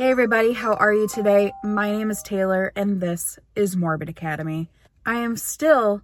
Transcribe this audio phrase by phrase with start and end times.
[0.00, 1.52] Hey, everybody, how are you today?
[1.62, 4.70] My name is Taylor, and this is Morbid Academy.
[5.04, 6.00] I am still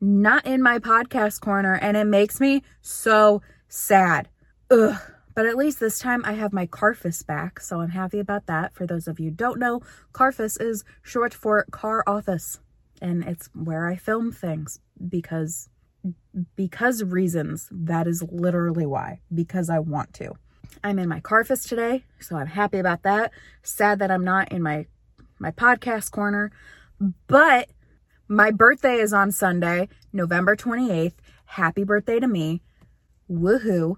[0.00, 4.30] not in my podcast corner, and it makes me so sad.
[4.70, 4.98] Ugh.
[5.34, 8.72] But at least this time I have my Carfus back, so I'm happy about that.
[8.72, 9.82] For those of you don't know,
[10.14, 12.60] Carfus is short for car office,
[13.02, 15.68] and it's where I film things because
[16.56, 17.68] because reasons.
[17.70, 19.20] That is literally why.
[19.34, 20.32] Because I want to.
[20.82, 23.32] I'm in my Carfus today, so I'm happy about that.
[23.62, 24.86] Sad that I'm not in my
[25.38, 26.52] my podcast corner,
[27.26, 27.68] but
[28.28, 31.14] my birthday is on Sunday, November 28th.
[31.46, 32.62] Happy birthday to me.
[33.30, 33.96] Woohoo.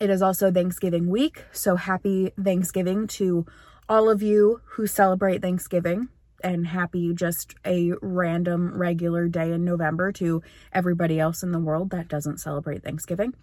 [0.00, 3.46] It is also Thanksgiving week, so happy Thanksgiving to
[3.88, 6.08] all of you who celebrate Thanksgiving
[6.42, 11.90] and happy just a random regular day in November to everybody else in the world
[11.90, 13.34] that doesn't celebrate Thanksgiving.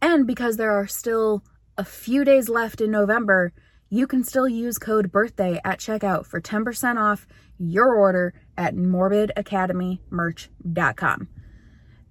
[0.00, 1.44] And because there are still
[1.78, 3.52] a few days left in November,
[3.88, 11.28] you can still use code birthday at checkout for 10% off your order at morbidacademymerch.com.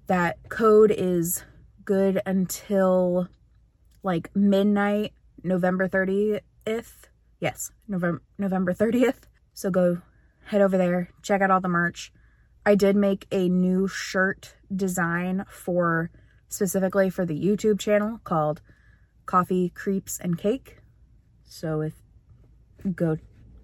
[0.07, 1.43] That code is
[1.83, 3.27] good until
[4.01, 7.09] like midnight November 30th.
[7.39, 9.27] Yes, November November 30th.
[9.53, 10.01] So go
[10.45, 12.11] head over there, check out all the merch.
[12.65, 16.09] I did make a new shirt design for
[16.47, 18.61] specifically for the YouTube channel called
[19.27, 20.77] coffee, creeps, and cake.
[21.43, 21.93] So if
[22.95, 23.17] go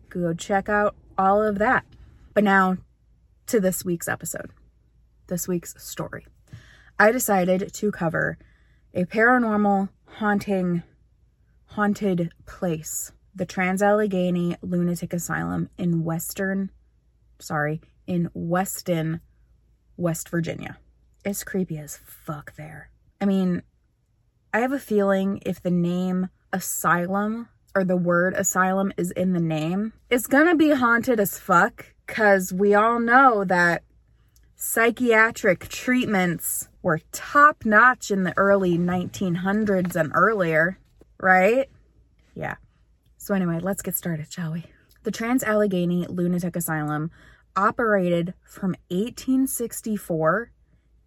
[0.10, 1.86] go check out all of that.
[2.36, 2.78] But now
[3.48, 4.52] to this week's episode.
[5.28, 6.28] This week's story.
[7.00, 8.38] I decided to cover
[8.94, 10.84] a paranormal haunting
[11.66, 16.70] haunted place, the Trans Allegheny Lunatic Asylum in Western
[17.44, 19.22] sorry, in Weston,
[19.98, 20.78] West Virginia.
[21.26, 22.90] It's creepy as fuck there.
[23.22, 23.62] I mean,
[24.56, 29.40] I have a feeling if the name asylum or the word asylum is in the
[29.40, 33.82] name, it's gonna be haunted as fuck because we all know that
[34.56, 40.78] psychiatric treatments were top notch in the early 1900s and earlier,
[41.20, 41.68] right?
[42.36, 42.58] Yeah.
[43.18, 44.66] So, anyway, let's get started, shall we?
[45.02, 47.10] The Trans Allegheny Lunatic Asylum
[47.56, 50.52] operated from 1864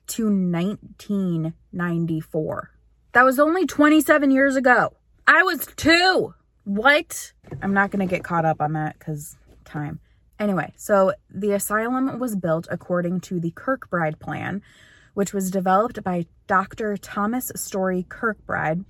[0.09, 2.73] to 1994.
[3.17, 4.93] That was only 27 years ago.
[5.27, 6.35] I was two.
[6.65, 7.33] What?
[7.63, 10.01] I'm not going to get caught up on that because time.
[10.39, 14.61] Anyway, so the asylum was built according to the Kirkbride plan,
[15.15, 16.99] which was developed by Dr.
[16.99, 18.85] Thomas Story Kirkbride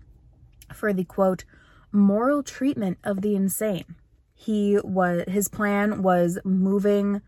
[0.74, 1.44] for the quote,
[1.92, 3.94] moral treatment of the insane.
[4.34, 7.22] He was his plan was moving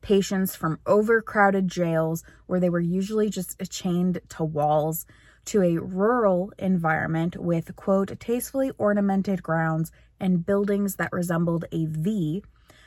[0.00, 5.06] patients from overcrowded jails where they were usually just chained to walls
[5.46, 9.90] to a rural environment with, quote, tastefully ornamented grounds
[10.20, 12.42] and buildings that resembled a V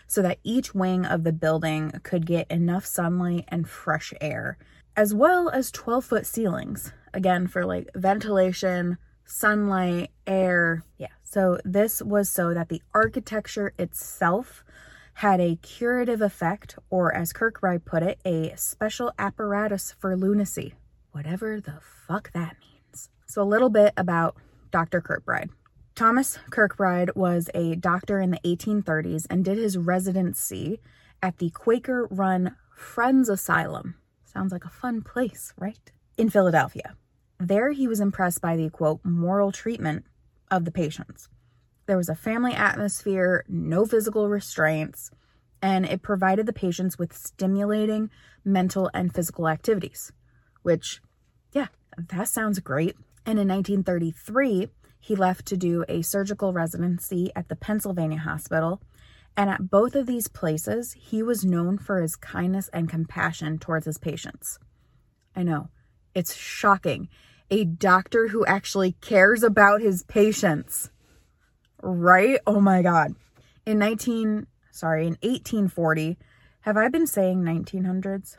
[0.07, 4.57] so that each wing of the building could get enough sunlight and fresh air,
[4.95, 10.83] as well as 12 foot ceilings, again, for like ventilation, sunlight, air.
[10.97, 11.07] Yeah.
[11.23, 14.63] So this was so that the architecture itself
[15.13, 20.73] had a curative effect, or as Kirkbride put it, a special apparatus for lunacy
[21.11, 23.09] whatever the fuck that means.
[23.25, 24.37] So, a little bit about
[24.71, 25.01] Dr.
[25.01, 25.49] Kirkbride.
[25.95, 30.79] Thomas Kirkbride was a doctor in the 1830s and did his residency
[31.21, 33.95] at the Quaker run Friends Asylum.
[34.23, 35.91] Sounds like a fun place, right?
[36.17, 36.95] In Philadelphia.
[37.39, 40.05] There, he was impressed by the quote, moral treatment
[40.49, 41.27] of the patients.
[41.85, 45.11] There was a family atmosphere, no physical restraints,
[45.61, 48.09] and it provided the patients with stimulating
[48.45, 50.11] mental and physical activities
[50.61, 51.01] which,
[51.51, 52.95] yeah, that sounds great.
[53.25, 54.67] And in 1933,
[54.99, 58.81] he left to do a surgical residency at the Pennsylvania Hospital.
[59.37, 63.85] And at both of these places, he was known for his kindness and compassion towards
[63.85, 64.59] his patients.
[65.35, 65.69] I know,
[66.13, 67.07] it's shocking.
[67.49, 70.89] A doctor who actually cares about his patients.
[71.81, 72.39] Right?
[72.45, 73.15] Oh my God.
[73.65, 76.17] In 19, sorry, in 1840,
[76.61, 78.37] have I been saying 1900s?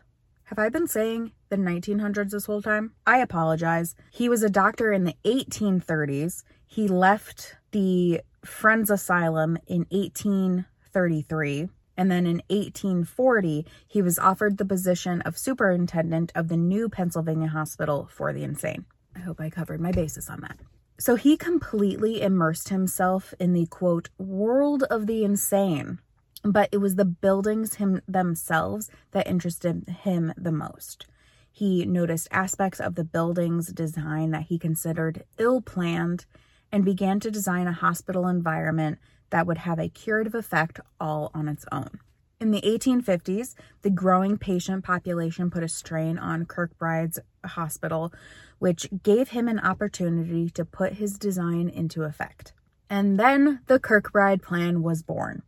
[0.50, 2.90] Have I been saying the 1900s this whole time?
[3.06, 3.94] I apologize.
[4.10, 6.42] He was a doctor in the 1830s.
[6.66, 11.68] He left the Friends Asylum in 1833.
[11.96, 17.46] And then in 1840, he was offered the position of superintendent of the new Pennsylvania
[17.46, 18.86] Hospital for the Insane.
[19.14, 20.58] I hope I covered my bases on that.
[20.98, 26.00] So he completely immersed himself in the quote, world of the insane
[26.42, 31.06] but it was the buildings him themselves that interested him the most.
[31.52, 36.26] He noticed aspects of the building's design that he considered ill planned
[36.72, 38.98] and began to design a hospital environment
[39.30, 42.00] that would have a curative effect all on its own.
[42.40, 48.14] In the 1850s, the growing patient population put a strain on Kirkbride's hospital,
[48.58, 52.54] which gave him an opportunity to put his design into effect.
[52.88, 55.42] And then the Kirkbride Plan was born.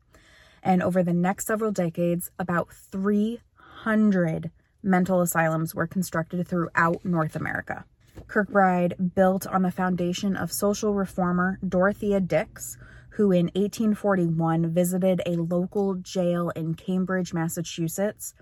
[0.63, 4.51] And over the next several decades, about 300
[4.83, 7.85] mental asylums were constructed throughout North America.
[8.27, 12.77] Kirkbride built on the foundation of social reformer Dorothea Dix,
[13.11, 18.35] who in 1841 visited a local jail in Cambridge, Massachusetts,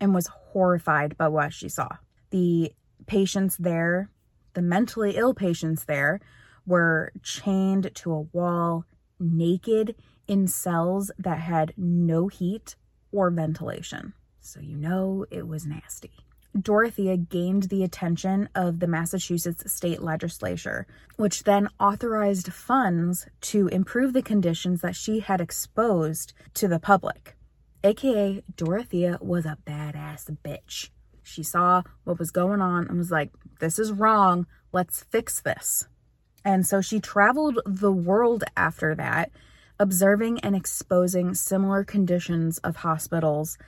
[0.00, 1.88] and was horrified by what she saw.
[2.30, 2.72] The
[3.06, 4.10] patients there,
[4.54, 6.20] the mentally ill patients there,
[6.66, 8.84] were chained to a wall,
[9.20, 9.94] naked
[10.26, 12.76] in cells that had no heat
[13.12, 14.12] or ventilation.
[14.40, 16.12] So you know it was nasty.
[16.58, 20.86] Dorothea gained the attention of the Massachusetts state legislature,
[21.16, 27.36] which then authorized funds to improve the conditions that she had exposed to the public.
[27.82, 30.90] AKA, Dorothea was a badass bitch.
[31.24, 34.46] She saw what was going on and was like, this is wrong.
[34.72, 35.88] Let's fix this.
[36.44, 39.30] And so she traveled the world after that,
[39.78, 43.58] observing and exposing similar conditions of hospitals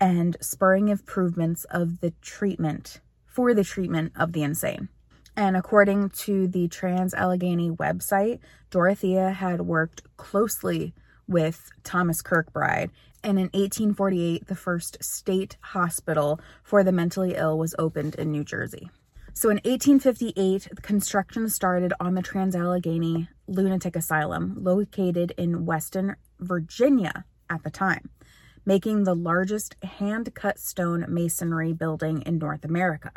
[0.00, 4.88] and spurring improvements of the treatment for the treatment of the insane.
[5.36, 10.94] And according to the Trans Allegheny website, Dorothea had worked closely
[11.28, 12.90] with Thomas Kirkbride.
[13.22, 18.44] And in 1848, the first state hospital for the mentally ill was opened in New
[18.44, 18.90] Jersey.
[19.36, 27.24] So in 1858, construction started on the Trans Allegheny Lunatic Asylum, located in Weston, Virginia
[27.48, 28.10] at the time
[28.66, 33.12] making the largest hand cut stone masonry building in North America.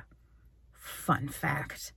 [0.72, 1.92] Fun fact.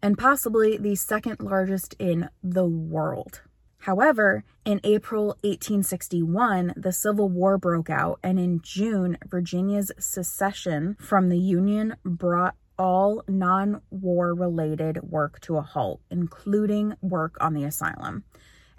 [0.00, 3.42] And possibly the second largest in the world.
[3.78, 11.28] However, in April 1861, the Civil War broke out, and in June, Virginia's secession from
[11.28, 17.62] the Union brought all non war related work to a halt, including work on the
[17.62, 18.24] asylum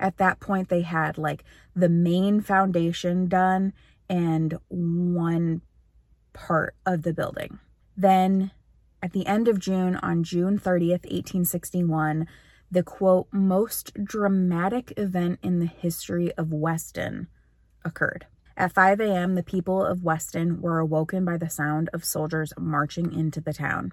[0.01, 1.43] at that point they had like
[1.75, 3.71] the main foundation done
[4.09, 5.61] and one
[6.33, 7.59] part of the building.
[7.95, 8.51] Then
[9.01, 12.27] at the end of June, on June 30th, 1861,
[12.69, 17.27] the quote, most dramatic event in the history of Weston
[17.85, 18.25] occurred.
[18.61, 23.11] At 5 a.m., the people of Weston were awoken by the sound of soldiers marching
[23.11, 23.91] into the town.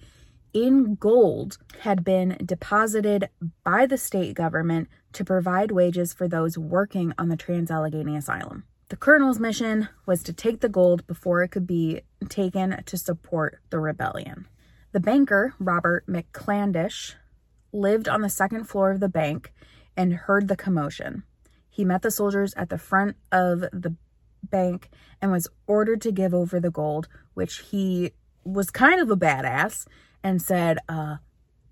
[0.54, 3.30] in gold had been deposited
[3.64, 8.64] by the state government to provide wages for those working on the Trans Allegheny Asylum.
[8.90, 13.60] The colonel's mission was to take the gold before it could be taken to support
[13.70, 14.48] the rebellion.
[14.96, 17.16] The banker, Robert McClandish,
[17.74, 19.52] lived on the second floor of the bank
[19.98, 21.24] and heard the commotion.
[21.70, 23.98] He met the soldiers at the front of the
[24.42, 24.90] bank
[25.22, 28.14] and was ordered to give over the gold, which he
[28.46, 29.86] was kind of a badass
[30.24, 31.18] and said, uh,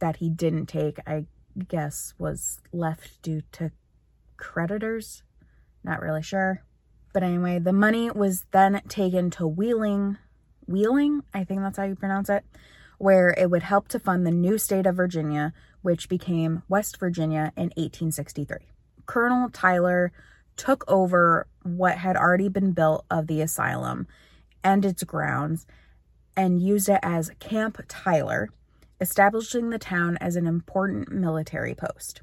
[0.00, 1.26] that he didn't take, I
[1.68, 3.70] guess was left due to
[4.36, 5.22] creditors.
[5.84, 6.64] Not really sure.
[7.12, 10.18] But anyway, the money was then taken to Wheeling,
[10.66, 12.44] Wheeling, I think that's how you pronounce it,
[12.98, 17.52] where it would help to fund the new state of Virginia, which became West Virginia
[17.56, 18.58] in 1863.
[19.06, 20.12] Colonel Tyler
[20.56, 24.06] took over what had already been built of the asylum
[24.62, 25.66] and its grounds
[26.36, 28.48] and used it as Camp Tyler,
[29.00, 32.22] establishing the town as an important military post.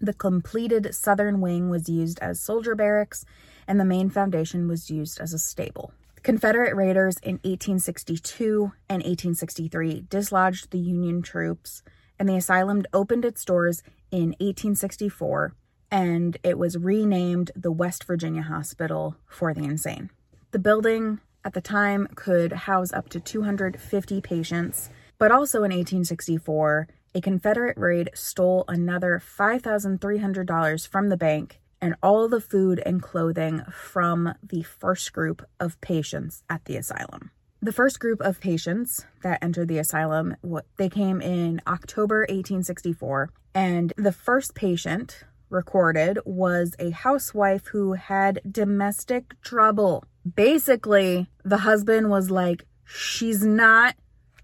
[0.00, 3.24] The completed southern wing was used as soldier barracks,
[3.68, 5.92] and the main foundation was used as a stable.
[6.22, 11.82] Confederate raiders in 1862 and 1863 dislodged the Union troops,
[12.20, 15.54] and the asylum opened its doors in 1864
[15.90, 20.10] and it was renamed the West Virginia Hospital for the Insane.
[20.52, 24.90] The building at the time could house up to 250 patients.
[25.18, 32.28] But also in 1864, a Confederate raid stole another $5,300 from the bank and all
[32.28, 37.30] the food and clothing from the first group of patients at the asylum.
[37.62, 40.34] The first group of patients that entered the asylum,
[40.78, 48.40] they came in October 1864, and the first patient recorded was a housewife who had
[48.50, 50.04] domestic trouble.
[50.34, 53.94] Basically, the husband was like, She's not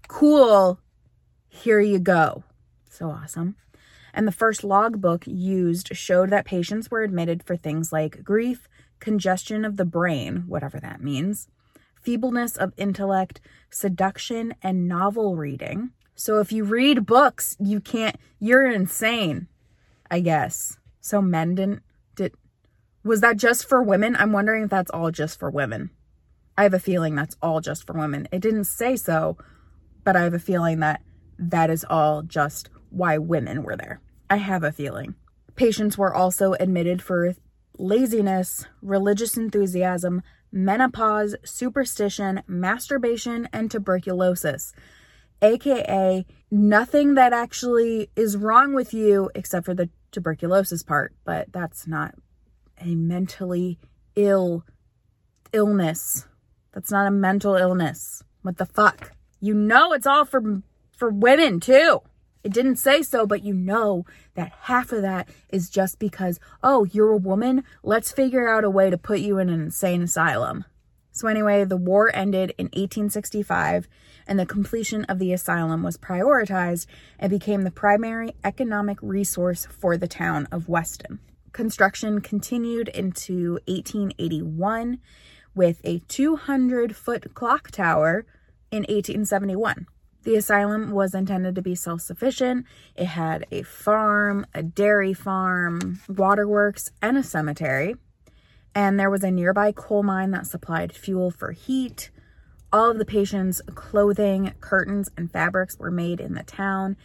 [0.07, 0.79] cool.
[1.49, 2.43] Here you go.
[2.87, 3.55] So awesome.
[4.13, 8.69] And the first logbook used showed that patients were admitted for things like grief,
[8.99, 11.47] congestion of the brain, whatever that means,
[12.01, 15.91] feebleness of intellect, seduction, and novel reading.
[16.15, 19.47] So if you read books, you can't, you're insane,
[20.09, 20.77] I guess.
[20.99, 21.83] So men didn't,
[22.15, 22.33] did,
[23.03, 24.15] was that just for women?
[24.15, 25.91] I'm wondering if that's all just for women.
[26.57, 28.27] I have a feeling that's all just for women.
[28.31, 29.37] It didn't say so,
[30.03, 31.01] but I have a feeling that
[31.37, 34.01] that is all just why women were there.
[34.29, 35.15] I have a feeling.
[35.55, 37.35] Patients were also admitted for
[37.77, 44.73] laziness, religious enthusiasm, menopause, superstition, masturbation, and tuberculosis,
[45.41, 51.87] aka nothing that actually is wrong with you except for the tuberculosis part, but that's
[51.87, 52.15] not
[52.79, 53.77] a mentally
[54.15, 54.63] ill
[55.53, 56.25] illness.
[56.73, 58.23] That's not a mental illness.
[58.41, 59.11] What the fuck?
[59.39, 60.61] You know it's all for
[60.95, 62.01] for women too.
[62.43, 66.85] It didn't say so, but you know that half of that is just because, oh,
[66.85, 67.63] you're a woman.
[67.83, 70.65] Let's figure out a way to put you in an insane asylum.
[71.11, 73.87] So, anyway, the war ended in 1865,
[74.27, 76.85] and the completion of the asylum was prioritized
[77.17, 81.19] and became the primary economic resource for the town of Weston.
[81.53, 84.99] Construction continued into 1881
[85.55, 88.27] with a 200 foot clock tower
[88.69, 89.87] in 1871.
[90.27, 92.65] The asylum was intended to be self sufficient.
[92.97, 97.95] It had a farm, a dairy farm, waterworks, and a cemetery.
[98.75, 102.11] And there was a nearby coal mine that supplied fuel for heat.
[102.73, 106.97] All of the patients' clothing, curtains, and fabrics were made in the town,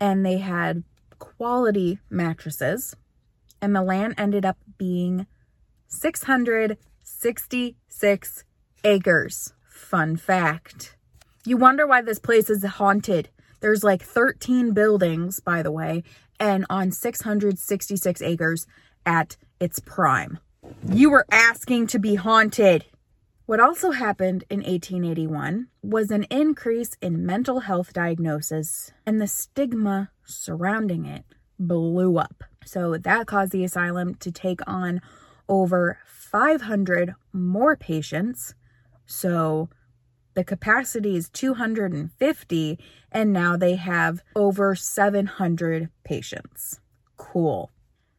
[0.00, 0.82] and they had
[1.20, 2.96] quality mattresses.
[3.62, 5.28] And the land ended up being
[5.86, 8.44] 666
[8.82, 9.52] acres.
[9.62, 10.96] Fun fact.
[11.46, 13.28] You wonder why this place is haunted.
[13.60, 16.02] There's like 13 buildings, by the way,
[16.40, 18.66] and on 666 acres
[19.04, 20.38] at its prime.
[20.90, 22.86] You were asking to be haunted.
[23.44, 30.10] What also happened in 1881 was an increase in mental health diagnosis, and the stigma
[30.24, 31.24] surrounding it
[31.58, 32.42] blew up.
[32.64, 35.02] So that caused the asylum to take on
[35.46, 38.54] over 500 more patients.
[39.04, 39.68] So
[40.34, 42.78] the capacity is 250,
[43.12, 46.80] and now they have over 700 patients.
[47.16, 47.70] Cool.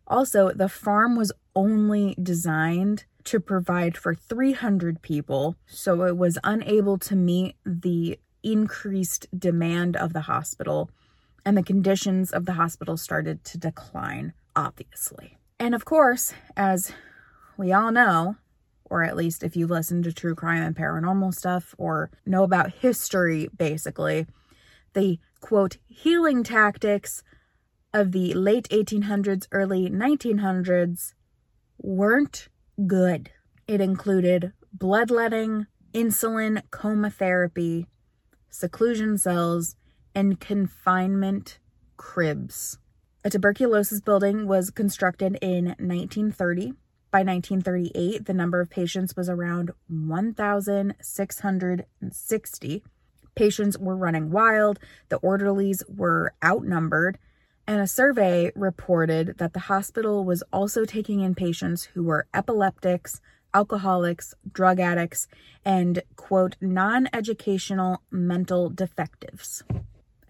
[0.07, 6.97] Also, the farm was only designed to provide for 300 people, so it was unable
[6.99, 10.89] to meet the increased demand of the hospital,
[11.43, 15.37] and the conditions of the hospital started to decline, obviously.
[15.59, 16.91] And of course, as
[17.57, 18.35] we all know,
[18.85, 22.71] or at least if you listen to true crime and paranormal stuff or know about
[22.71, 24.27] history, basically,
[24.93, 27.23] the quote, healing tactics
[27.93, 31.13] of the late 1800s, early 1900s
[31.77, 32.47] weren't
[32.87, 33.31] good.
[33.67, 37.87] It included bloodletting, insulin, coma therapy,
[38.49, 39.75] seclusion cells,
[40.13, 41.59] and confinement
[41.97, 42.77] cribs.
[43.23, 46.73] A tuberculosis building was constructed in 1930
[47.15, 52.83] by 1938, the number of patients was around 1,660.
[53.35, 57.17] Patients were running wild, the orderlies were outnumbered,
[57.65, 63.21] and a survey reported that the hospital was also taking in patients who were epileptics,
[63.53, 65.29] alcoholics, drug addicts,
[65.63, 69.63] and, quote, non educational mental defectives.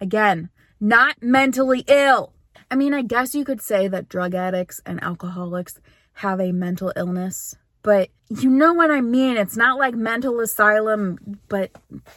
[0.00, 2.32] Again, not mentally ill.
[2.70, 5.80] I mean, I guess you could say that drug addicts and alcoholics
[6.16, 7.56] have a mental illness.
[7.82, 9.36] But you know what I mean.
[9.36, 11.70] It's not like mental asylum, but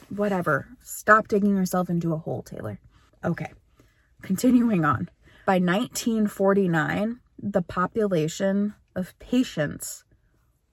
[0.09, 0.67] whatever.
[0.81, 2.79] Stop digging yourself into a hole, Taylor.
[3.23, 3.51] Okay,
[4.21, 5.09] continuing on.
[5.45, 10.05] By 1949, the population of patients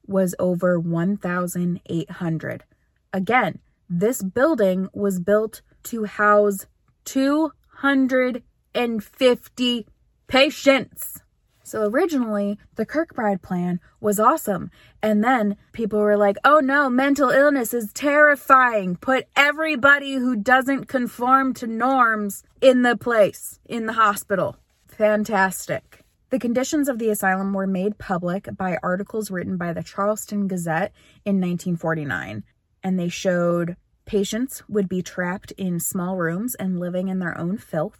[0.05, 2.63] was over 1,800.
[3.11, 6.65] Again, this building was built to house
[7.03, 9.87] 250
[10.27, 11.21] patients.
[11.67, 14.71] So originally, the Kirkbride plan was awesome.
[15.03, 18.95] And then people were like, oh no, mental illness is terrifying.
[18.95, 24.55] Put everybody who doesn't conform to norms in the place, in the hospital.
[24.87, 26.05] Fantastic.
[26.29, 30.93] The conditions of the asylum were made public by articles written by the Charleston Gazette
[31.25, 32.43] in 1949,
[32.81, 37.57] and they showed patients would be trapped in small rooms and living in their own
[37.57, 37.99] filth.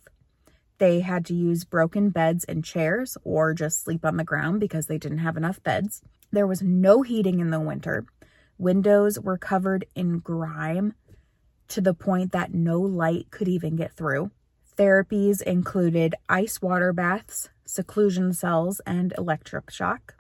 [0.79, 4.88] They had to use broken beds and chairs or just sleep on the ground because
[4.88, 6.01] they didn't have enough beds.
[6.31, 8.05] There was no heating in the winter.
[8.57, 10.93] Windows were covered in grime
[11.69, 14.31] to the point that no light could even get through.
[14.77, 20.15] Therapies included ice water baths, seclusion cells, and electric shock.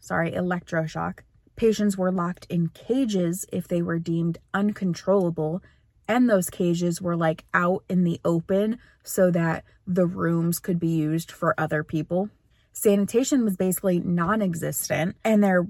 [0.00, 1.20] Sorry, electroshock.
[1.56, 5.62] Patients were locked in cages if they were deemed uncontrollable
[6.08, 10.88] and those cages were like out in the open so that the rooms could be
[10.88, 12.28] used for other people.
[12.72, 15.66] Sanitation was basically non existent, and there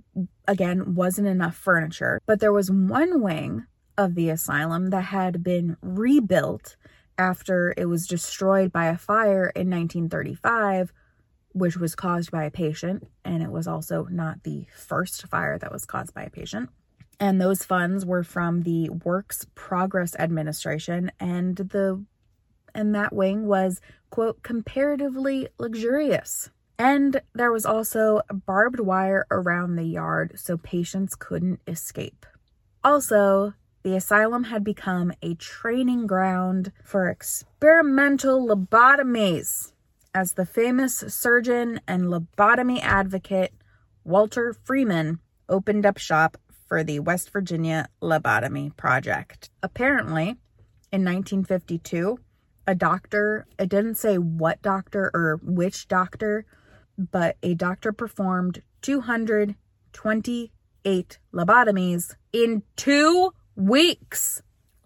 [0.48, 2.20] again wasn't enough furniture.
[2.26, 3.66] But there was one wing
[3.96, 6.76] of the asylum that had been rebuilt
[7.16, 10.92] after it was destroyed by a fire in 1935,
[11.52, 13.06] which was caused by a patient.
[13.24, 16.70] And it was also not the first fire that was caused by a patient
[17.18, 22.04] and those funds were from the Works Progress Administration and the
[22.74, 23.80] and that wing was
[24.10, 26.50] quote comparatively luxurious.
[26.78, 32.26] And there was also barbed wire around the yard so patients couldn't escape.
[32.84, 39.72] Also, the asylum had become a training ground for experimental lobotomies,
[40.14, 43.54] as the famous surgeon and lobotomy advocate
[44.04, 49.48] Walter Freeman opened up shop for the West Virginia Lobotomy Project.
[49.62, 50.36] Apparently,
[50.92, 52.18] in 1952,
[52.66, 56.46] a doctor, it didn't say what doctor or which doctor,
[56.98, 64.42] but a doctor performed 228 lobotomies in two weeks.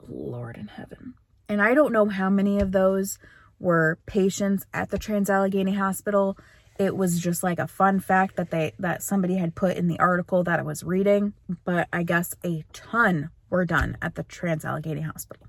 [0.07, 1.15] Lord in heaven.
[1.49, 3.19] And I don't know how many of those
[3.59, 6.39] were patients at the Trans Allegheny Hospital
[6.81, 9.99] it was just like a fun fact that they that somebody had put in the
[9.99, 11.35] article that I was reading,
[11.67, 15.47] but I guess a ton were done at the Trans Allegheny Hospital.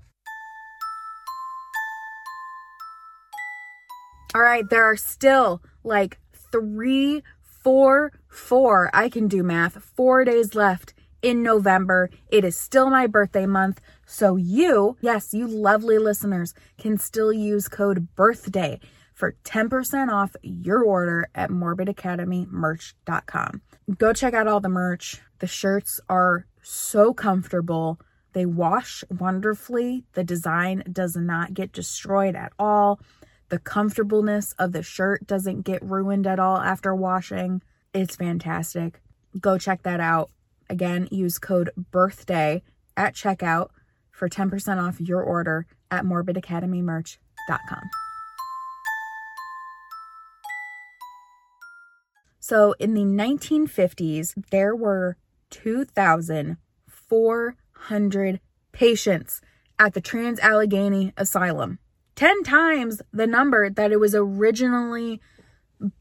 [4.34, 6.18] All right, there are still like
[6.52, 10.92] three, four, four, I can do math, four days left
[11.22, 12.10] in November.
[12.28, 13.80] It is still my birthday month.
[14.04, 18.80] So you, yes, you lovely listeners, can still use code BIRTHDAY
[19.22, 23.62] for 10% off your order at morbidacademymerch.com.
[23.96, 25.20] Go check out all the merch.
[25.38, 28.00] The shirts are so comfortable.
[28.32, 30.02] They wash wonderfully.
[30.14, 32.98] The design does not get destroyed at all.
[33.48, 37.62] The comfortableness of the shirt doesn't get ruined at all after washing.
[37.94, 39.00] It's fantastic.
[39.38, 40.32] Go check that out.
[40.68, 42.62] Again, use code BIRTHDAY
[42.96, 43.68] at checkout
[44.10, 47.90] for 10% off your order at morbidacademymerch.com.
[52.44, 55.16] So in the 1950s, there were
[55.50, 58.40] 2,400
[58.72, 59.40] patients
[59.78, 61.78] at the Trans Allegheny Asylum,
[62.16, 65.20] 10 times the number that it was originally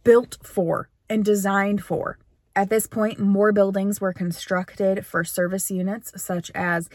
[0.03, 2.17] built for and designed for.
[2.55, 6.89] At this point, more buildings were constructed for service units such as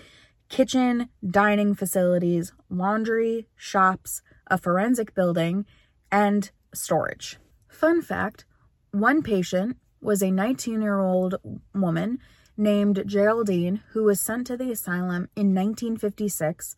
[0.48, 5.66] kitchen, dining facilities, laundry, shops, a forensic building,
[6.10, 7.38] and storage.
[7.68, 8.44] Fun fact
[8.92, 11.36] one patient was a 19 year old
[11.74, 12.18] woman
[12.56, 16.76] named Geraldine who was sent to the asylum in 1956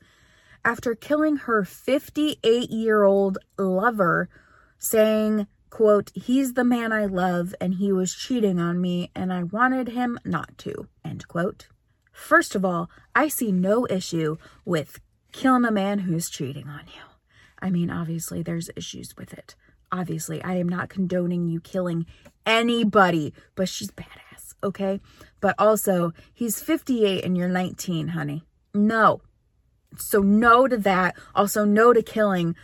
[0.64, 4.28] after killing her 58 year old lover,
[4.78, 9.44] saying, quote, he's the man I love and he was cheating on me and I
[9.44, 11.68] wanted him not to, end quote.
[12.12, 15.00] First of all, I see no issue with
[15.32, 17.02] killing a man who's cheating on you.
[17.60, 19.54] I mean, obviously, there's issues with it.
[19.90, 22.06] Obviously, I am not condoning you killing
[22.44, 25.00] anybody, but she's badass, okay?
[25.40, 28.44] But also, he's 58 and you're 19, honey.
[28.74, 29.22] No.
[29.96, 31.16] So, no to that.
[31.34, 32.54] Also, no to killing,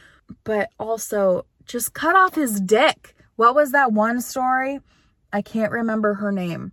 [0.45, 3.15] but also just cut off his dick.
[3.37, 4.81] What was that one story?
[5.33, 6.73] I can't remember her name.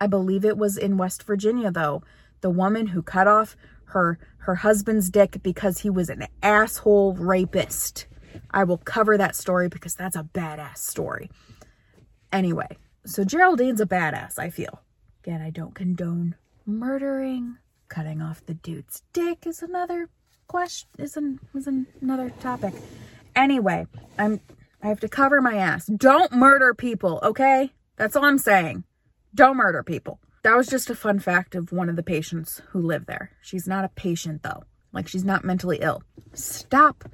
[0.00, 2.02] I believe it was in West Virginia, though.
[2.40, 8.06] The woman who cut off her her husband's dick because he was an asshole rapist.
[8.50, 11.30] I will cover that story because that's a badass story.
[12.32, 14.82] Anyway, so Geraldine's a badass, I feel.
[15.22, 17.58] Again, I don't condone murdering.
[17.88, 20.08] Cutting off the dude's dick is another
[20.48, 21.68] question, is, an, is
[22.00, 22.74] another topic.
[23.36, 23.86] Anyway,
[24.18, 24.40] I'm
[24.84, 25.86] I have to cover my ass.
[25.86, 27.72] Don't murder people, okay?
[27.96, 28.84] That's all I'm saying.
[29.34, 30.20] Don't murder people.
[30.42, 33.30] That was just a fun fact of one of the patients who lived there.
[33.40, 34.64] She's not a patient, though.
[34.92, 36.02] Like, she's not mentally ill.
[36.34, 37.04] Stop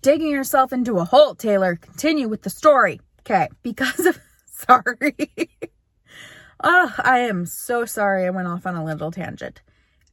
[0.00, 1.76] digging yourself into a hole, Taylor.
[1.76, 3.00] Continue with the story.
[3.20, 4.18] Okay, because of.
[4.46, 5.30] Sorry.
[6.64, 9.62] oh, I am so sorry I went off on a little tangent.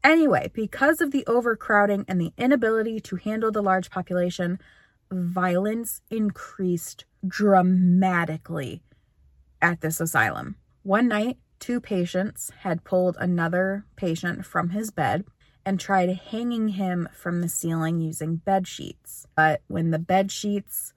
[0.04, 4.60] Anyway, because of the overcrowding and the inability to handle the large population,
[5.12, 8.84] violence increased dramatically
[9.64, 10.58] at this asylum.
[10.84, 15.26] One night, two patients had pulled another patient from his bed
[15.66, 19.26] and tried hanging him from the ceiling using bed sheets.
[19.36, 20.94] But when the bed sheets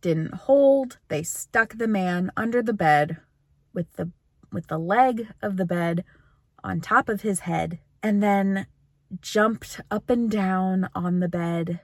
[0.00, 3.18] didn't hold, they stuck the man under the bed
[3.72, 4.10] with the
[4.52, 6.04] with the leg of the bed
[6.64, 8.66] on top of his head and then
[9.20, 11.80] jumped up and down on the bed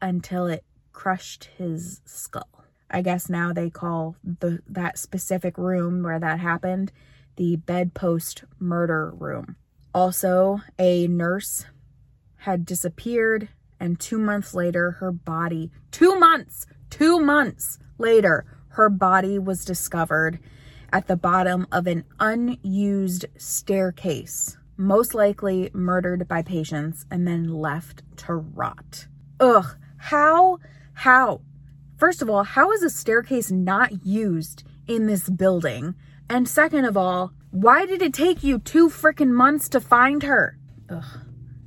[0.00, 2.64] until it crushed his skull.
[2.90, 6.92] I guess now they call the that specific room where that happened
[7.36, 9.56] the bedpost murder room.
[9.94, 11.64] Also, a nurse
[12.40, 13.48] had disappeared
[13.78, 20.38] and 2 months later her body 2 months 2 months later her body was discovered
[20.92, 28.02] at the bottom of an unused staircase most likely murdered by patients and then left
[28.16, 29.06] to rot.
[29.38, 30.58] Ugh, how
[30.94, 31.42] how?
[31.98, 35.94] First of all, how is a staircase not used in this building?
[36.30, 40.56] And second of all, why did it take you two freaking months to find her?
[40.88, 41.04] Ugh.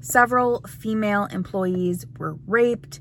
[0.03, 2.99] Several female employees were raped.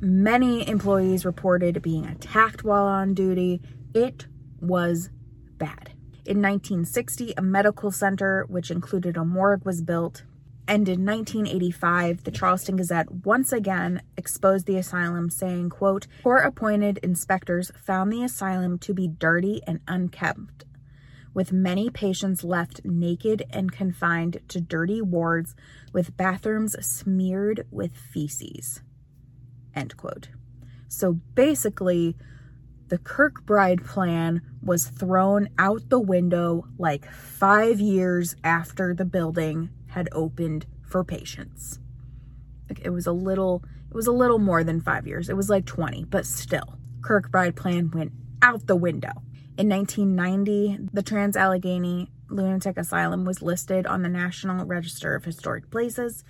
[0.00, 3.60] Many employees reported being attacked while on duty.
[3.92, 4.28] It
[4.60, 5.10] was
[5.58, 5.90] bad.
[6.24, 10.22] In 1960, a medical center, which included a morgue, was built.
[10.68, 17.72] And in 1985, the Charleston Gazette once again exposed the asylum, saying, quote, Court-appointed inspectors
[17.76, 20.64] found the asylum to be dirty and unkempt,
[21.34, 25.56] with many patients left naked and confined to dirty wards
[25.94, 28.82] with bathrooms smeared with feces,
[29.74, 30.28] end quote.
[30.88, 32.16] So basically,
[32.88, 40.08] the Kirkbride plan was thrown out the window like five years after the building had
[40.12, 41.78] opened for patients.
[42.82, 45.28] It was a little it was a little more than 5 years.
[45.28, 46.78] It was like 20, but still.
[47.00, 48.10] Kirkbride plan went
[48.42, 49.12] out the window.
[49.56, 55.70] In 1990, the Trans Allegheny Lunatic Asylum was listed on the National Register of Historic
[55.70, 56.24] Places.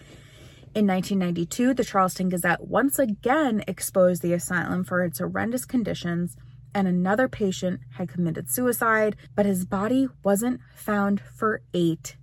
[0.75, 6.37] In 1992, the Charleston Gazette once again exposed the asylum for its horrendous conditions,
[6.75, 12.17] and another patient had committed suicide, but his body wasn't found for eight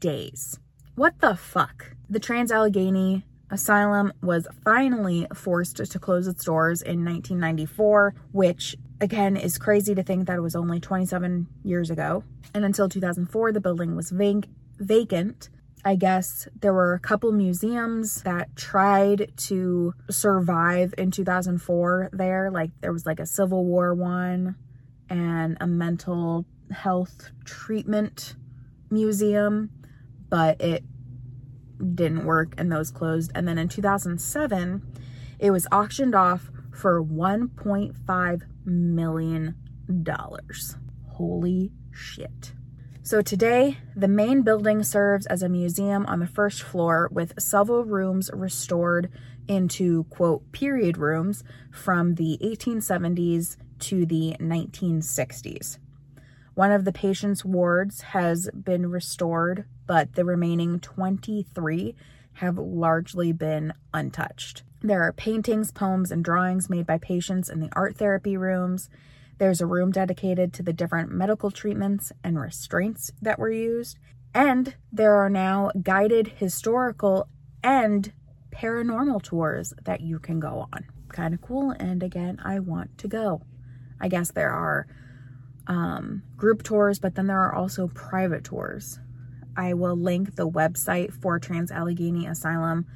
[0.00, 0.58] days.
[0.94, 1.96] What the fuck?
[2.10, 9.36] The Trans Allegheny Asylum was finally forced to close its doors in 1994, which again
[9.36, 12.24] is crazy to think that it was only 27 years ago.
[12.54, 15.50] And until 2004, the building was vac- vacant.
[15.84, 22.50] I guess there were a couple museums that tried to survive in 2004 there.
[22.50, 24.56] Like there was like a Civil War one
[25.10, 28.34] and a mental health treatment
[28.90, 29.70] museum
[30.32, 30.82] but it
[31.94, 33.32] didn't work and those closed.
[33.34, 34.82] And then in 2007,
[35.38, 39.54] it was auctioned off for $1.5 million.
[41.08, 42.52] Holy shit.
[43.04, 47.84] So today, the main building serves as a museum on the first floor with several
[47.84, 49.10] rooms restored
[49.48, 51.42] into, quote, period rooms
[51.72, 55.78] from the 1870s to the 1960s.
[56.54, 61.94] One of the patient's wards has been restored, but the remaining 23
[62.34, 64.62] have largely been untouched.
[64.82, 68.90] There are paintings, poems, and drawings made by patients in the art therapy rooms.
[69.38, 73.98] There's a room dedicated to the different medical treatments and restraints that were used.
[74.34, 77.28] And there are now guided historical
[77.62, 78.12] and
[78.50, 80.84] paranormal tours that you can go on.
[81.08, 81.70] Kind of cool.
[81.70, 83.42] And again, I want to go.
[84.00, 84.86] I guess there are
[85.66, 88.98] um, group tours, but then there are also private tours.
[89.56, 92.86] I will link the website for Trans Allegheny Asylum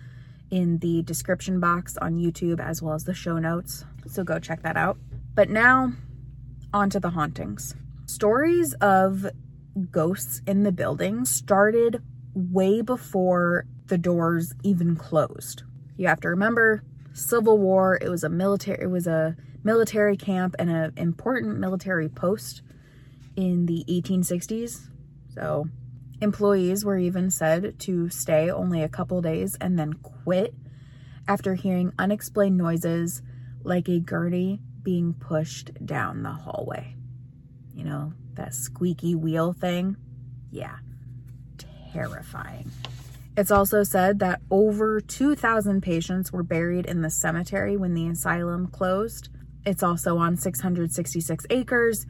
[0.51, 3.85] in the description box on YouTube as well as the show notes.
[4.07, 4.99] So go check that out.
[5.35, 5.93] But now,
[6.73, 7.75] on to the hauntings.
[8.07, 9.27] Stories of
[9.91, 12.03] ghosts in the building started
[12.35, 15.63] way before the doors even closed.
[15.97, 20.55] You have to remember Civil War, it was a military it was a military camp
[20.61, 22.63] and an important military post
[23.35, 24.89] in the 1860s.
[25.35, 25.69] So,
[26.23, 30.55] employees were even said to stay only a couple days and then quit
[31.27, 33.23] after hearing unexplained noises
[33.65, 36.95] like a gurney being pushed down the hallway.
[37.75, 39.97] You know, that squeaky wheel thing?
[40.53, 40.77] Yeah,
[41.93, 42.71] terrifying.
[43.37, 48.69] It's also said that over 2,000 patients were buried in the cemetery when the asylum
[48.69, 49.29] closed.
[49.67, 52.07] It's also on 666 acres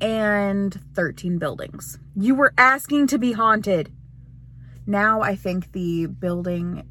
[0.00, 1.98] and 13 buildings.
[2.14, 3.90] You were asking to be haunted.
[4.86, 6.86] Now I think the building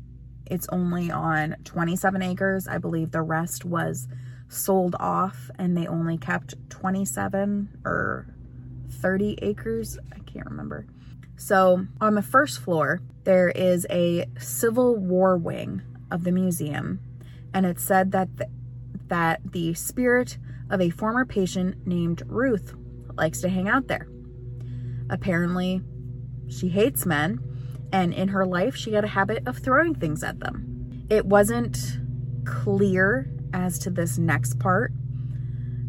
[0.48, 2.68] it's only on 27 acres.
[2.68, 4.10] I believe the rest was
[4.50, 8.28] sold off and they only kept 27 or
[8.90, 9.98] 30 acres.
[10.14, 10.86] I can't remember.
[11.38, 17.00] So on the first floor, there is a Civil War wing of the museum,
[17.54, 18.48] and it said that the,
[19.12, 20.38] that the spirit
[20.70, 22.74] of a former patient named Ruth
[23.16, 24.08] likes to hang out there.
[25.10, 25.82] Apparently,
[26.48, 27.38] she hates men,
[27.92, 31.06] and in her life, she had a habit of throwing things at them.
[31.10, 32.00] It wasn't
[32.46, 34.94] clear as to this next part,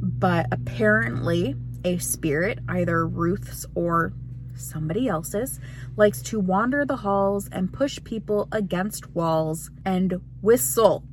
[0.02, 1.54] but apparently,
[1.84, 4.12] a spirit, either Ruth's or
[4.56, 5.60] somebody else's,
[5.94, 11.04] likes to wander the halls and push people against walls and whistle.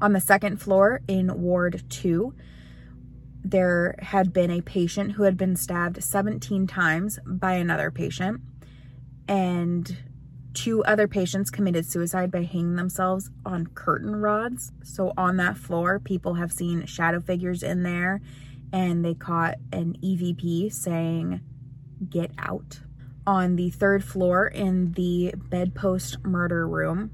[0.00, 2.32] On the second floor in Ward 2,
[3.42, 8.40] there had been a patient who had been stabbed 17 times by another patient,
[9.26, 9.96] and
[10.54, 14.72] two other patients committed suicide by hanging themselves on curtain rods.
[14.84, 18.20] So, on that floor, people have seen shadow figures in there,
[18.72, 21.40] and they caught an EVP saying,
[22.08, 22.80] Get out.
[23.26, 27.10] On the third floor in the bedpost murder room,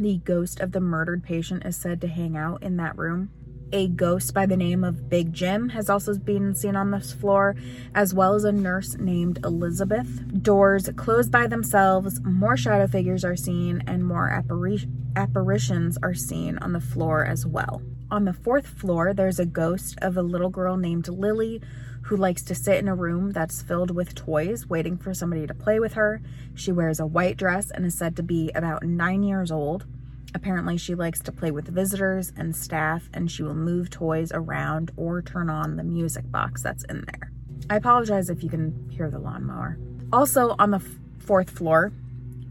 [0.00, 3.30] the ghost of the murdered patient is said to hang out in that room
[3.72, 7.54] a ghost by the name of Big Jim has also been seen on this floor,
[7.94, 10.42] as well as a nurse named Elizabeth.
[10.42, 16.58] Doors close by themselves, more shadow figures are seen, and more appari- apparitions are seen
[16.58, 17.82] on the floor as well.
[18.10, 21.62] On the fourth floor, there's a ghost of a little girl named Lily
[22.02, 25.54] who likes to sit in a room that's filled with toys, waiting for somebody to
[25.54, 26.20] play with her.
[26.54, 29.86] She wears a white dress and is said to be about nine years old.
[30.34, 34.92] Apparently, she likes to play with visitors and staff, and she will move toys around
[34.96, 37.32] or turn on the music box that's in there.
[37.68, 39.78] I apologize if you can hear the lawnmower.
[40.12, 41.92] Also, on the f- fourth floor,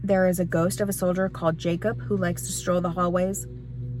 [0.02, 3.46] there is a ghost of a soldier called Jacob who likes to stroll the hallways.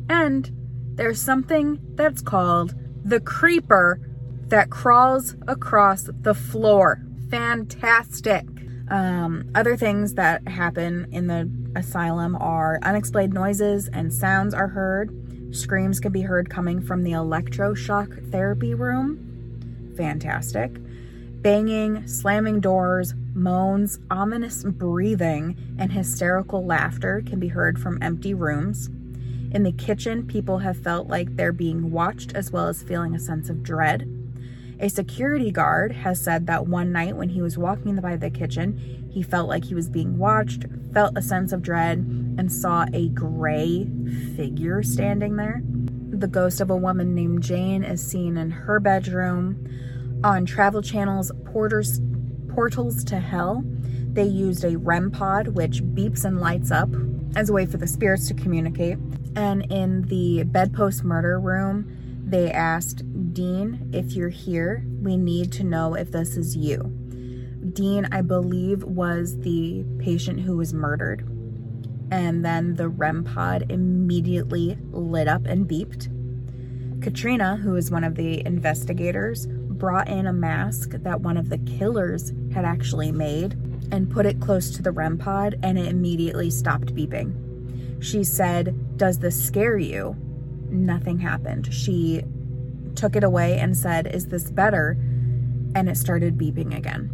[0.08, 0.50] And
[0.94, 4.00] there's something that's called the creeper
[4.50, 7.00] that crawls across the floor.
[7.30, 8.46] Fantastic.
[8.90, 15.16] Um, other things that happen in the asylum are unexplained noises and sounds are heard.
[15.54, 19.94] Screams can be heard coming from the electroshock therapy room.
[19.96, 20.72] Fantastic.
[21.42, 28.88] Banging, slamming doors, moans, ominous breathing, and hysterical laughter can be heard from empty rooms.
[29.52, 33.20] In the kitchen, people have felt like they're being watched as well as feeling a
[33.20, 34.19] sense of dread.
[34.80, 39.08] A security guard has said that one night when he was walking by the kitchen,
[39.10, 40.64] he felt like he was being watched,
[40.94, 43.86] felt a sense of dread, and saw a gray
[44.36, 45.62] figure standing there.
[45.64, 49.68] The ghost of a woman named Jane is seen in her bedroom.
[50.24, 52.00] On Travel Channel's Porters,
[52.48, 53.62] Portals to Hell,
[54.12, 56.88] they used a REM pod which beeps and lights up
[57.36, 58.96] as a way for the spirits to communicate.
[59.36, 65.64] And in the bedpost murder room, they asked Dean, if you're here, we need to
[65.64, 66.82] know if this is you.
[67.72, 71.20] Dean, I believe, was the patient who was murdered.
[72.10, 76.08] And then the REM pod immediately lit up and beeped.
[77.02, 81.58] Katrina, who is one of the investigators, brought in a mask that one of the
[81.58, 83.52] killers had actually made
[83.92, 88.02] and put it close to the REM pod, and it immediately stopped beeping.
[88.02, 90.16] She said, Does this scare you?
[90.70, 91.72] nothing happened.
[91.72, 92.22] She
[92.96, 94.96] took it away and said, Is this better?
[95.74, 97.10] And it started beeping again.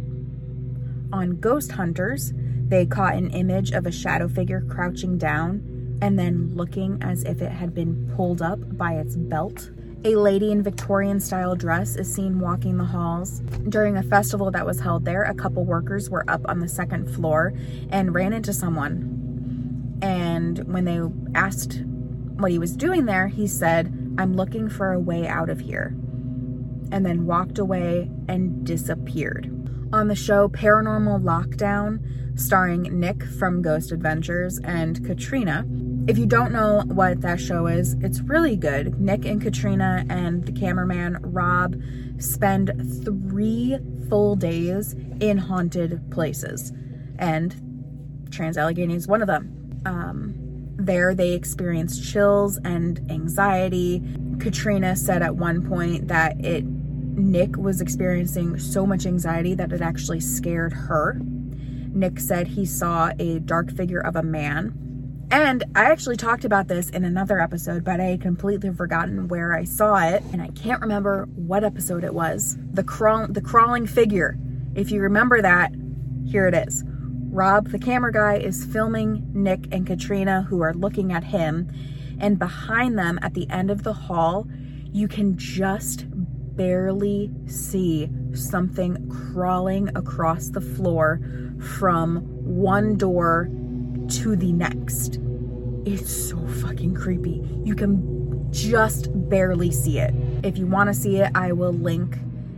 [1.13, 2.33] On Ghost Hunters,
[2.67, 7.41] they caught an image of a shadow figure crouching down and then looking as if
[7.41, 9.71] it had been pulled up by its belt.
[10.03, 13.39] A lady in Victorian style dress is seen walking the halls.
[13.69, 17.09] During a festival that was held there, a couple workers were up on the second
[17.09, 17.53] floor
[17.89, 19.97] and ran into someone.
[20.01, 21.01] And when they
[21.33, 21.81] asked
[22.35, 25.95] what he was doing there, he said, I'm looking for a way out of here,
[26.91, 29.53] and then walked away and disappeared.
[29.93, 35.65] On the show Paranormal Lockdown, starring Nick from Ghost Adventures and Katrina.
[36.07, 38.99] If you don't know what that show is, it's really good.
[38.99, 41.75] Nick and Katrina and the cameraman Rob
[42.19, 42.71] spend
[43.03, 43.77] three
[44.09, 46.71] full days in haunted places,
[47.17, 49.81] and Trans Allegheny is one of them.
[49.85, 50.46] Um,
[50.77, 54.01] there, they experienced chills and anxiety.
[54.39, 59.81] Katrina said at one point that it Nick was experiencing so much anxiety that it
[59.81, 61.19] actually scared her.
[61.91, 64.83] Nick said he saw a dark figure of a man.
[65.31, 69.53] And I actually talked about this in another episode, but I had completely forgotten where
[69.53, 72.57] I saw it, and I can't remember what episode it was.
[72.71, 74.37] The crawl the crawling figure.
[74.75, 75.73] If you remember that,
[76.25, 76.83] here it is.
[77.37, 81.69] Rob, the camera guy, is filming Nick and Katrina, who are looking at him.
[82.19, 84.47] And behind them at the end of the hall,
[84.91, 91.21] you can just barely see something crawling across the floor
[91.61, 93.51] from one door
[94.09, 95.19] to the next.
[95.85, 97.47] It's so fucking creepy.
[97.63, 100.11] You can just barely see it.
[100.41, 102.17] If you want to see it, I will link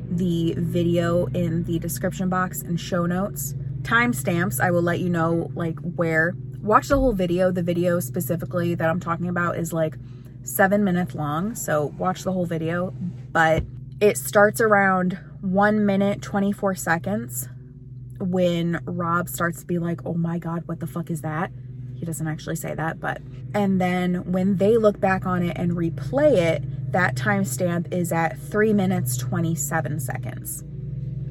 [0.09, 3.55] the video in the description box and show notes.
[3.89, 6.36] Timestamps, I will let you know like where.
[6.62, 7.52] Watch the whole video.
[7.52, 9.95] The video specifically that I'm talking about is like
[10.43, 11.56] seven minutes long.
[11.56, 12.93] So watch the whole video.
[13.32, 13.63] But
[13.99, 17.49] it starts around one minute, 24 seconds
[18.19, 21.52] when Rob starts to be like, oh my God, what the fuck is that?
[21.95, 23.23] He doesn't actually say that, but.
[23.56, 28.38] And then when they look back on it and replay it, that timestamp is at
[28.38, 30.63] three minutes, 27 seconds.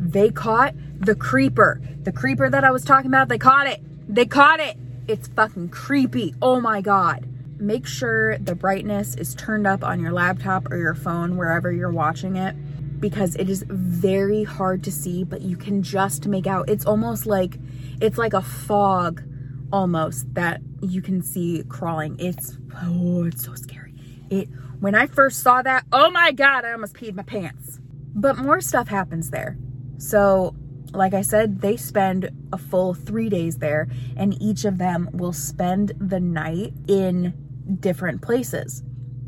[0.08, 1.82] They caught the creeper.
[2.02, 3.82] The creeper that I was talking about, they caught it.
[4.08, 4.78] They caught it.
[5.06, 6.34] It's fucking creepy.
[6.40, 7.28] Oh my God.
[7.60, 11.92] Make sure the brightness is turned up on your laptop or your phone, wherever you're
[11.92, 12.56] watching it,
[13.00, 16.70] because it is very hard to see, but you can just make out.
[16.70, 17.58] It's almost like,
[18.00, 19.22] it's like a fog
[19.70, 22.16] almost that you can see crawling.
[22.18, 23.94] It's, oh, it's so scary.
[24.30, 24.48] It,
[24.80, 27.78] when I first saw that, oh my God, I almost peed my pants.
[28.14, 29.58] But more stuff happens there.
[29.98, 30.54] So,
[30.92, 35.32] like I said, they spend a full three days there, and each of them will
[35.32, 37.34] spend the night in
[37.80, 38.82] different places.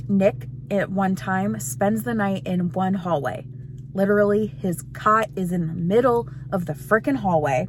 [0.09, 3.47] Nick, at one time, spends the night in one hallway.
[3.93, 7.67] Literally, his cot is in the middle of the freaking hallway,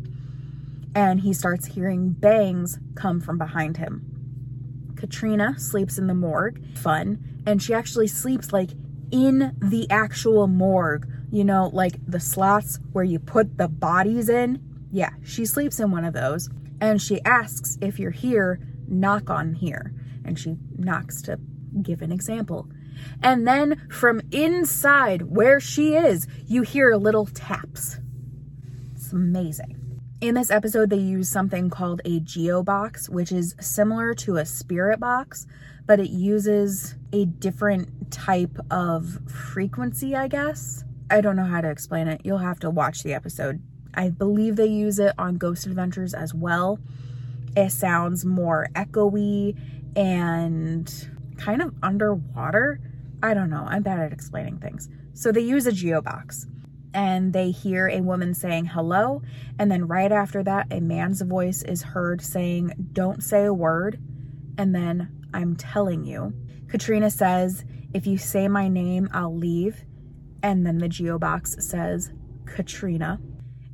[0.93, 4.93] and he starts hearing bangs come from behind him.
[4.95, 8.69] Katrina sleeps in the morgue, fun, and she actually sleeps like
[9.11, 14.61] in the actual morgue you know, like the slots where you put the bodies in.
[14.91, 16.49] Yeah, she sleeps in one of those.
[16.81, 19.93] And she asks, if you're here, knock on here.
[20.25, 21.39] And she knocks to
[21.81, 22.67] give an example.
[23.23, 27.99] And then from inside where she is, you hear little taps.
[28.93, 29.77] It's amazing.
[30.19, 34.45] In this episode, they use something called a geo box, which is similar to a
[34.45, 35.47] spirit box,
[35.87, 40.83] but it uses a different type of frequency, I guess.
[41.11, 42.21] I don't know how to explain it.
[42.23, 43.61] You'll have to watch the episode.
[43.93, 46.79] I believe they use it on Ghost Adventures as well.
[47.57, 49.57] It sounds more echoey
[49.97, 52.79] and kind of underwater.
[53.21, 53.65] I don't know.
[53.67, 54.87] I'm bad at explaining things.
[55.13, 56.45] So they use a geobox
[56.93, 59.21] and they hear a woman saying hello.
[59.59, 63.99] And then right after that, a man's voice is heard saying, Don't say a word.
[64.57, 66.33] And then I'm telling you.
[66.69, 69.83] Katrina says, If you say my name, I'll leave.
[70.43, 72.11] And then the geobox says
[72.45, 73.19] Katrina.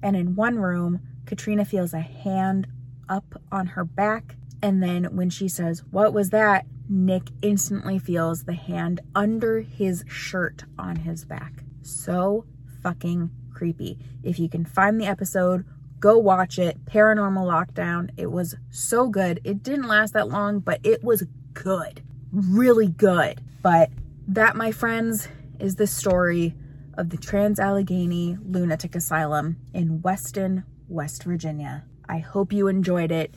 [0.03, 2.67] And in one room, Katrina feels a hand
[3.09, 4.35] up on her back.
[4.61, 6.65] And then when she says, What was that?
[6.89, 11.63] Nick instantly feels the hand under his shirt on his back.
[11.81, 12.45] So
[12.81, 13.99] fucking creepy.
[14.23, 15.65] If you can find the episode,
[15.99, 16.85] go watch it.
[16.85, 18.09] Paranormal Lockdown.
[18.17, 19.41] It was so good.
[19.43, 22.01] It didn't last that long, but it was good.
[22.31, 23.41] Really good.
[23.61, 23.89] But
[24.27, 25.27] that, my friends,
[25.59, 26.55] is the story
[26.97, 31.85] of the Trans Allegheny Lunatic Asylum in Weston, West Virginia.
[32.07, 33.33] I hope you enjoyed it.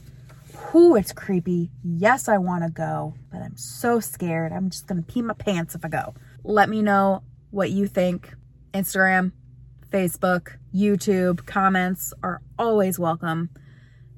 [0.72, 1.70] Whoo, it's creepy.
[1.82, 4.52] Yes, I want to go, but I'm so scared.
[4.52, 6.14] I'm just going to pee my pants if I go.
[6.44, 8.34] Let me know what you think.
[8.72, 9.32] Instagram,
[9.90, 13.50] Facebook, YouTube, comments are always welcome.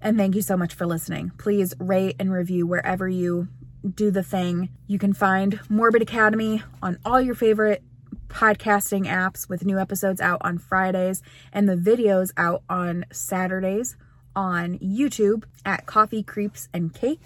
[0.01, 1.33] And thank you so much for listening.
[1.39, 3.49] Please rate and review wherever you
[3.95, 4.69] do the thing.
[4.87, 7.83] You can find Morbid Academy on all your favorite
[8.33, 11.23] podcasting apps with new episodes out on Fridays
[11.53, 13.97] and the videos out on Saturdays
[14.35, 17.21] on YouTube at Coffee Creeps and Cake.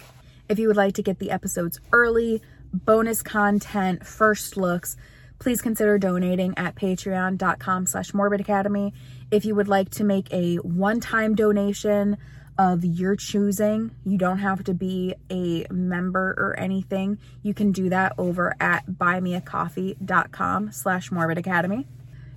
[0.48, 2.42] If you would like to get the episodes early,
[2.72, 4.96] bonus content, first looks,
[5.38, 8.92] please consider donating at patreon.com slash morbid academy.
[9.30, 12.16] If you would like to make a one-time donation,
[12.58, 13.90] of your choosing.
[14.04, 17.18] You don't have to be a member or anything.
[17.42, 21.86] You can do that over at buymeacoffee.com slash morbid academy.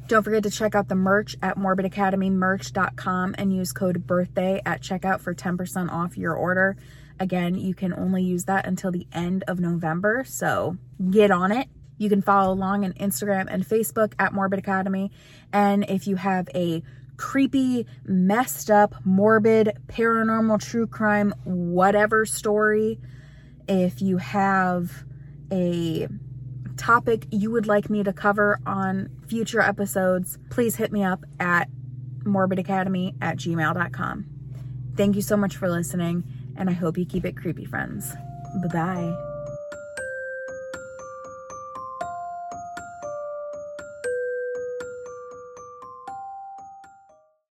[0.08, 5.22] Don't forget to check out the merch at morbidacademymerch.com and use code birthday at checkout
[5.22, 6.76] for 10% off your order.
[7.20, 10.78] Again, you can only use that until the end of November, so
[11.12, 11.68] get on it.
[12.00, 15.12] You can follow along on Instagram and Facebook at Morbid Academy.
[15.52, 16.82] And if you have a
[17.20, 22.98] creepy, messed up, morbid, paranormal, true crime, whatever story,
[23.68, 25.04] if you have
[25.52, 26.08] a
[26.78, 31.68] topic you would like me to cover on future episodes, please hit me up at
[32.20, 34.26] morbidacademy at gmail.com.
[34.96, 36.24] Thank you so much for listening,
[36.56, 38.14] and I hope you keep it creepy, friends.
[38.62, 39.29] Bye bye.